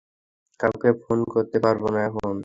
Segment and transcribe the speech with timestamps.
[0.59, 2.35] কাউকে ফোন করতে পারব না এখন।